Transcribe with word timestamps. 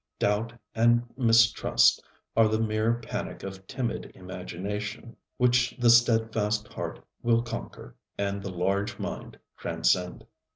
Doubt 0.17 0.53
and 0.73 1.03
mistrust 1.15 2.01
are 2.35 2.47
the 2.47 2.59
mere 2.59 2.95
panic 2.95 3.43
of 3.43 3.67
timid 3.67 4.11
imagination, 4.15 5.15
which 5.37 5.75
the 5.77 5.91
steadfast 5.91 6.73
heart 6.73 7.05
will 7.21 7.43
conquer, 7.43 7.95
and 8.17 8.41
the 8.41 8.49
large 8.49 8.97
mind 8.97 9.37
transcend. 9.57 10.25